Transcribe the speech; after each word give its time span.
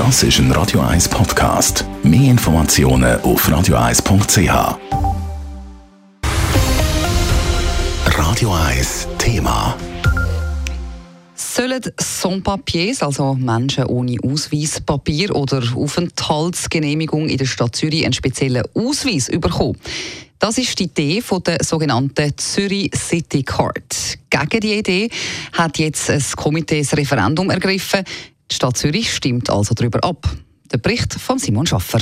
Das 0.00 0.22
ist 0.22 0.38
ein 0.38 0.50
Radio 0.52 0.80
1 0.80 1.10
Podcast. 1.10 1.84
Mehr 2.02 2.30
Informationen 2.30 3.20
auf 3.20 3.46
radio1.ch. 3.46 4.78
Radio 8.06 8.54
1 8.54 9.08
Thema. 9.18 9.76
Sollen 11.34 11.82
Sans-Papiers, 11.98 13.02
also 13.02 13.34
Menschen 13.34 13.84
ohne 13.84 14.16
Ausweispapier 14.24 15.36
oder 15.36 15.62
Aufenthaltsgenehmigung 15.76 17.28
in 17.28 17.36
der 17.36 17.44
Stadt 17.44 17.76
Zürich, 17.76 18.02
einen 18.02 18.14
speziellen 18.14 18.64
Ausweis 18.72 19.26
bekommen? 19.26 19.76
Das 20.38 20.56
ist 20.56 20.78
die 20.78 20.84
Idee 20.84 21.20
von 21.20 21.42
der 21.42 21.62
sogenannten 21.62 22.32
Zürich 22.38 22.90
City 22.96 23.42
Card. 23.42 24.16
Gegen 24.30 24.60
die 24.60 24.78
Idee 24.78 25.10
hat 25.52 25.76
jetzt 25.76 26.08
ein 26.08 26.24
Komitee 26.36 26.80
das 26.80 26.96
Referendum 26.96 27.50
ergriffen. 27.50 28.02
Die 28.50 28.54
Stadt 28.54 28.76
Zürich 28.76 29.14
stimmt 29.14 29.48
also 29.48 29.74
darüber 29.74 30.02
ab. 30.04 30.28
Der 30.72 30.78
Bericht 30.78 31.14
von 31.14 31.38
Simon 31.38 31.66
Schaffer. 31.66 32.00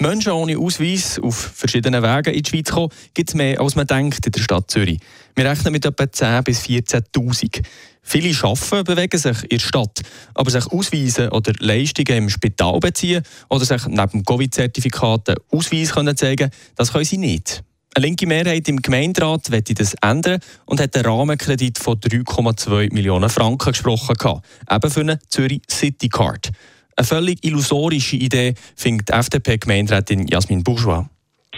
Menschen 0.00 0.32
ohne 0.32 0.56
Ausweis 0.56 1.18
auf 1.18 1.36
verschiedenen 1.36 2.02
Wegen 2.02 2.34
in 2.34 2.42
die 2.42 2.48
Schweiz 2.48 2.70
kommen, 2.70 2.88
gibt 3.12 3.28
es 3.28 3.34
mehr, 3.34 3.60
als 3.60 3.76
man 3.76 3.86
denkt 3.86 4.24
in 4.24 4.32
der 4.32 4.40
Stadt 4.40 4.70
Zürich. 4.70 4.98
Wir 5.34 5.44
rechnen 5.44 5.72
mit 5.72 5.84
etwa 5.84 6.04
10.000 6.04 6.42
bis 6.42 6.62
14.000. 6.62 7.62
Viele 8.02 8.34
arbeiten, 8.42 8.84
bewegen 8.84 9.18
sich 9.18 9.42
in 9.42 9.58
der 9.58 9.58
Stadt, 9.58 10.00
aber 10.32 10.50
sich 10.50 10.66
ausweisen 10.66 11.28
oder 11.28 11.52
Leistungen 11.58 12.16
im 12.16 12.30
Spital 12.30 12.80
beziehen 12.80 13.22
oder 13.50 13.66
sich 13.66 13.86
neben 13.86 14.10
dem 14.10 14.24
Covid-Zertifikat 14.24 15.28
einen 15.28 15.38
Ausweis 15.50 15.92
können 15.92 16.16
zeigen 16.16 16.50
das 16.76 16.92
können 16.92 17.04
sie 17.04 17.18
nicht. 17.18 17.62
Eine 17.94 18.06
linke 18.06 18.26
Mehrheit 18.26 18.68
im 18.68 18.80
Gemeinderat 18.80 19.50
wollte 19.50 19.74
das 19.74 19.94
ändern 20.00 20.40
und 20.64 20.80
hat 20.80 20.94
einen 20.94 21.06
Rahmenkredit 21.06 21.78
von 21.78 21.98
3,2 21.98 22.92
Millionen 22.94 23.28
Franken 23.28 23.72
gesprochen. 23.72 24.40
Eben 24.70 24.90
für 24.90 25.00
eine 25.00 25.18
Zürich 25.28 25.62
City 25.68 26.08
Card. 26.08 26.50
Eine 26.94 27.06
völlig 27.06 27.44
illusorische 27.44 28.16
Idee, 28.16 28.54
findet 28.76 29.10
FDP-Gemeinderätin 29.10 30.28
Jasmin 30.28 30.62
Bourgeois. 30.62 31.06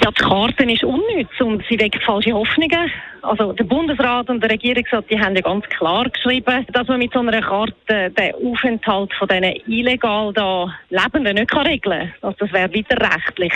Ja, 0.00 0.10
die 0.10 0.22
Karte 0.22 0.64
ist 0.64 0.84
unnütz 0.84 1.28
und 1.38 1.62
sie 1.68 1.78
weckt 1.78 2.02
falsche 2.02 2.32
Hoffnungen. 2.32 2.90
Also 3.20 3.52
der 3.52 3.64
Bundesrat 3.64 4.30
und 4.30 4.42
der 4.42 4.50
Regierungsrat 4.50 5.04
die 5.10 5.20
haben 5.20 5.36
ja 5.36 5.42
ganz 5.42 5.64
klar 5.66 6.08
geschrieben, 6.08 6.66
dass 6.72 6.88
man 6.88 6.98
mit 6.98 7.12
so 7.12 7.20
einer 7.20 7.40
Karte 7.40 8.10
den 8.10 8.34
Aufenthalt 8.34 9.12
von 9.14 9.28
diesen 9.28 9.54
illegal 9.66 10.32
da 10.32 10.74
Lebenden 10.88 11.36
nicht 11.36 11.50
kann 11.50 11.66
regeln 11.66 12.10
kann. 12.20 12.30
Also 12.30 12.36
das 12.40 12.52
wäre 12.52 12.72
widerrechtlich. 12.72 13.52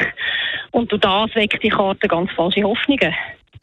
Und 0.72 0.92
durch 0.92 1.00
das 1.00 1.34
weckt 1.34 1.62
die 1.62 1.70
Karte 1.70 2.06
ganz 2.06 2.30
falsche 2.32 2.62
Hoffnungen. 2.64 3.14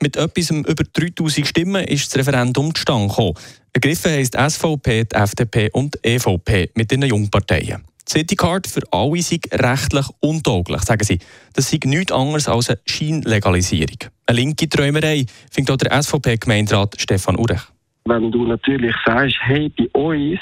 Mit 0.01 0.17
etwas 0.17 0.49
über 0.49 0.83
3000 0.93 1.47
Stimmen 1.47 1.85
ist 1.85 2.07
das 2.07 2.19
Referendum 2.19 2.73
zustande 2.73 3.07
gekommen. 3.07 3.35
Ergriffen 3.71 4.11
heisst 4.11 4.35
SVP, 4.35 5.05
die 5.05 5.15
FDP 5.15 5.69
und 5.71 5.95
die 5.95 6.15
EVP 6.15 6.71
mit 6.75 6.91
den 6.91 7.03
Jungparteien. 7.03 7.83
Citycard 8.07 8.67
für 8.67 8.81
alle 8.91 9.21
sei 9.21 9.39
rechtlich 9.51 10.05
untauglich, 10.19 10.81
sagen 10.81 11.03
sie. 11.03 11.19
Das 11.55 11.69
sei 11.69 11.79
nichts 11.85 12.11
anderes 12.11 12.47
als 12.47 12.69
eine 12.69 12.79
Scheinlegalisierung. 12.85 13.97
Eine 14.25 14.39
linke 14.39 14.67
Träumerei, 14.69 15.25
findet 15.51 15.71
auch 15.71 15.77
der 15.77 16.01
SVP-Gemeinderat 16.01 16.95
Stefan 16.99 17.37
Urech. 17.37 17.61
Wenn 18.05 18.31
du 18.31 18.45
natürlich 18.45 18.95
sagst, 19.05 19.37
hey, 19.41 19.69
bei 19.69 19.87
uns 19.93 20.39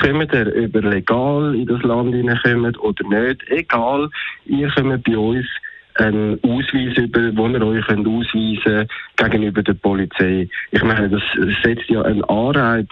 kommen 0.00 0.28
ihr 0.32 0.54
über 0.54 0.80
legal 0.80 1.54
in 1.54 1.66
das 1.66 1.82
Land 1.82 2.14
hineinkommen 2.14 2.76
oder 2.76 3.08
nicht, 3.08 3.42
egal, 3.48 4.08
ihr 4.46 4.70
kommt 4.70 5.02
bei 5.04 5.18
uns 5.18 5.46
einen 5.96 6.42
Ausweis 6.42 6.96
über, 6.96 7.36
wo 7.36 7.48
ihr 7.48 7.62
euch 7.62 7.84
könnt 7.86 8.06
ausweisen 8.06 8.88
gegenüber 9.16 9.62
der 9.62 9.74
Polizei. 9.74 10.48
Ich 10.70 10.82
meine, 10.82 11.08
das 11.08 11.22
setzt 11.62 11.88
ja 11.88 12.02
einen 12.02 12.24
Anreiz, 12.24 12.88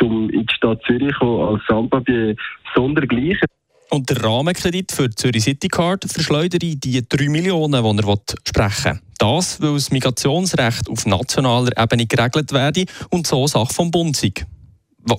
um 0.00 0.30
in 0.30 0.46
die 0.46 0.54
Stadt 0.54 0.82
Zürich 0.86 1.20
als 1.20 1.62
Sandpapier 1.68 2.36
sondergleichen. 2.74 3.48
Und 3.90 4.10
der 4.10 4.24
Rahmenkredit 4.24 4.90
für 4.92 5.08
die 5.08 5.14
Zürich 5.14 5.44
City 5.44 5.68
Card 5.68 6.04
verschleudert 6.10 6.62
die 6.62 7.06
3 7.08 7.28
Millionen, 7.28 7.82
die 7.82 8.02
er 8.02 8.16
sprechen 8.44 8.94
will. 8.94 9.00
Das, 9.18 9.60
weil 9.62 9.74
das 9.74 9.90
Migrationsrecht 9.90 10.88
auf 10.88 11.06
nationaler 11.06 11.70
Ebene 11.80 12.06
geregelt 12.06 12.52
werde 12.52 12.86
und 13.10 13.26
so 13.26 13.46
Sache 13.46 13.72
vom 13.72 13.90
Bund 13.90 14.16
sei. 14.16 14.32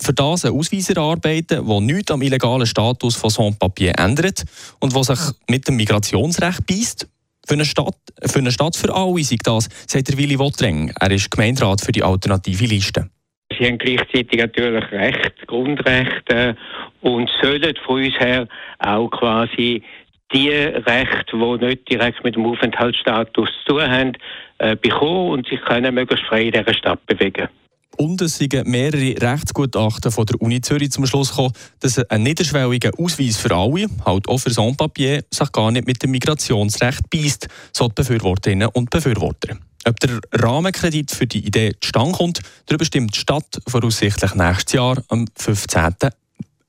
Für 0.02 0.14
das 0.14 0.46
einen 0.46 0.58
Ausweis 0.58 0.90
erarbeiten, 0.90 1.66
der 1.66 1.80
nichts 1.80 2.12
am 2.12 2.22
illegalen 2.22 2.66
Status 2.66 3.16
von 3.16 3.30
Sans-Papier 3.30 3.94
ändert 3.98 4.44
und 4.80 4.94
der 4.94 5.04
sich 5.04 5.20
mit 5.48 5.68
dem 5.68 5.76
Migrationsrecht 5.76 6.66
beißt, 6.66 7.08
für 7.46 7.54
eine 7.54 7.66
Stadt 7.66 7.96
für, 8.24 8.40
eine 8.40 8.52
Stadt 8.52 8.76
für 8.76 8.94
alle 8.94 9.24
sei 9.24 9.38
das, 9.44 9.70
sagt 9.88 10.10
der 10.10 10.18
Willi 10.18 10.38
Wottreng. 10.40 10.94
Er 11.00 11.12
ist 11.12 11.32
Gemeinderat 11.32 11.82
für 11.82 11.92
die 11.92 12.04
alternative 12.04 12.66
Liste. 12.66 13.10
Sie 13.58 13.66
haben 13.66 13.78
gleichzeitig 13.78 14.38
natürlich 14.38 14.92
Recht, 14.92 15.48
Grundrechte 15.48 16.58
und 17.02 17.30
sollen 17.42 17.76
von 17.86 18.04
uns 18.04 18.20
her 18.20 18.48
auch 18.80 19.10
quasi 19.10 19.84
die 20.34 20.50
Rechte, 20.50 21.38
die 21.38 21.66
nicht 21.66 21.90
direkt 21.90 22.24
mit 22.24 22.36
dem 22.36 22.46
Aufenthaltsstatus 22.46 23.50
zu 23.66 23.74
tun 23.74 23.90
haben, 23.90 24.14
äh, 24.58 24.76
bekommen 24.76 25.32
und 25.32 25.48
sich 25.48 25.62
können 25.62 25.94
möglichst 25.94 26.26
frei 26.26 26.46
in 26.46 26.52
dieser 26.52 26.74
Stadt 26.74 27.06
bewegen. 27.06 27.48
Und 27.98 28.22
es 28.22 28.38
sind 28.38 28.68
mehrere 28.68 29.16
Rechtsgutachten 29.22 30.12
von 30.12 30.26
der 30.26 30.42
Uni 30.42 30.62
Zürich 30.62 30.92
zum 30.92 31.06
Schluss 31.06 31.30
gekommen, 31.30 31.54
dass 31.80 31.98
ein 31.98 32.24
niederschwelliger 32.24 32.92
Ausweis 32.98 33.38
für 33.38 33.56
alle, 33.56 33.88
halt 34.06 34.28
auch 34.28 34.38
für 34.38 34.52
Sans-Papier, 34.52 35.24
sich 35.32 35.52
gar 35.52 35.72
nicht 35.72 35.88
mit 35.88 36.02
dem 36.04 36.12
Migrationsrecht 36.12 37.10
beißt, 37.10 37.48
so 37.74 37.88
die 37.88 37.94
Befürworterinnen 37.96 38.70
und 38.74 38.90
Befürworter. 38.90 39.58
Ob 39.88 40.00
der 40.00 40.20
Rahmenkredit 40.32 41.12
für 41.12 41.28
die 41.28 41.46
Idee 41.46 41.74
zustande 41.80 42.18
kommt, 42.18 42.42
darüber 42.66 42.86
stimmt 42.86 43.16
die 43.16 43.20
Stadt 43.20 43.60
voraussichtlich 43.68 44.34
nächstes 44.34 44.74
Jahr 44.74 45.02
am 45.10 45.26
15. 45.36 45.96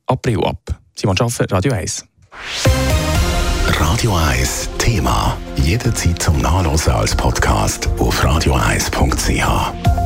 April 0.07 0.45
ab. 0.45 0.81
Simon 0.95 1.17
Schaffer, 1.17 1.47
Radio 1.51 1.73
1. 1.73 2.05
Radio 3.79 4.15
1 4.15 4.69
Thema. 4.79 5.37
Jederzeit 5.57 6.23
zum 6.23 6.41
Nachlesen 6.41 6.93
als 6.93 7.15
Podcast 7.15 7.89
auf 7.99 8.23
radio1.ch. 8.23 10.06